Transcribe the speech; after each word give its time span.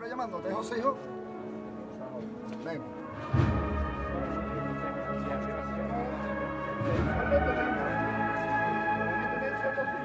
Siempre 0.00 0.08
llamándote, 0.08 0.54
José, 0.54 0.78
hijo. 0.78 0.96
Ven. 2.64 2.80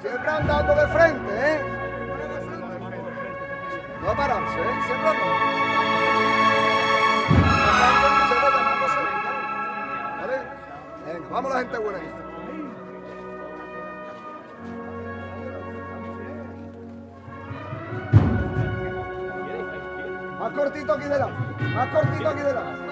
Siempre 0.00 0.30
andando 0.30 0.74
de 0.76 0.86
frente, 0.88 1.32
¿eh? 1.32 1.60
No 4.00 4.16
pararse, 4.16 4.60
¿eh? 4.60 4.80
Siempre 4.86 5.08
andando. 5.08 5.24
Siempre 8.28 8.50
llamándose. 8.54 9.00
¿Vale? 10.20 10.36
Venga, 11.06 11.28
vamos 11.30 11.52
la 11.52 11.58
gente 11.58 11.78
buena 11.78 12.29
Más 20.50 20.58
cortito 20.58 20.92
aquí 20.94 21.04
delante. 21.04 21.64
Más 21.74 21.88
cortito 21.90 22.28
aquí 22.28 22.40
delante. 22.40 22.86
Más 22.86 22.89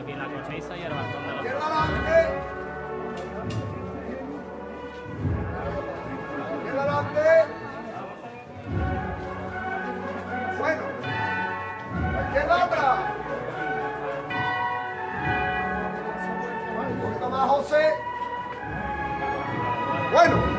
Aquí 0.00 0.14
la 0.14 0.24
cocheza 0.24 0.76
y 0.78 0.82
el 0.82 0.94
bastón 0.94 1.26
de 1.26 1.32
los. 1.34 1.60
Bueno. 10.58 10.82
Izquierda 12.24 12.64
atrás. 12.64 12.98
Un 16.90 17.00
poquito 17.00 17.28
más, 17.28 17.50
José. 17.50 17.94
Bueno. 20.12 20.49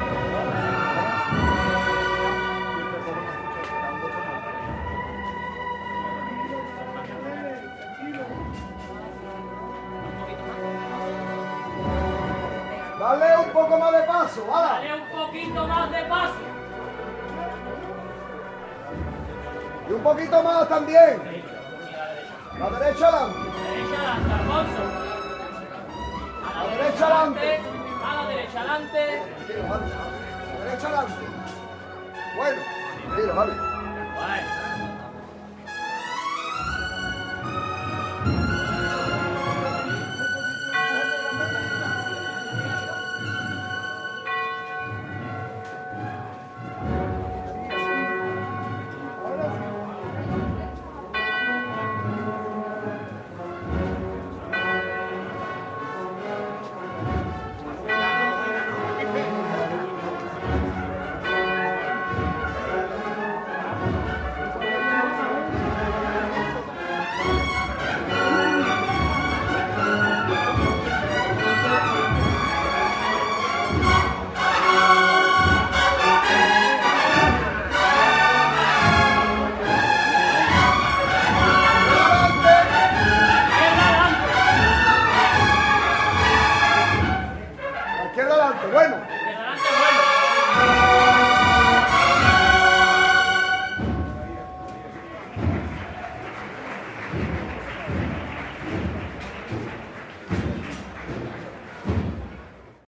Dale 13.02 13.36
un 13.36 13.50
poco 13.50 13.80
más 13.80 13.92
de 13.94 14.04
paso, 14.04 14.46
¿vale? 14.46 14.88
Dale 14.90 15.02
un 15.02 15.10
poquito 15.10 15.68
más 15.68 15.92
de 15.92 16.04
paso. 16.04 16.36
Y 19.90 19.94
un 19.94 20.04
poquito 20.04 20.44
más 20.44 20.70
también. 20.70 21.44
La 22.60 22.70
derecha 22.70 23.08
adelante. 23.08 23.40
Derecha 23.74 23.98
adelante, 23.98 24.34
Alfonso. 24.34 24.84
A 26.46 26.54
la, 26.54 26.64
La 26.64 26.78
derecha 26.78 27.06
adelante. 27.08 27.60
A 28.06 28.16
la 28.16 28.30
derecha 28.30 28.60
adelante. 28.60 29.22
Vale. 29.68 29.86
La 30.60 30.66
derecha 30.66 30.88
adelante. 30.88 31.26
Bueno, 32.36 32.62
mira, 33.18 33.34
vale. 33.34 33.54
Bueno, 34.14 34.61
izquierda 88.22 88.34
adelante. 88.34 88.68
Bueno. 88.68 89.21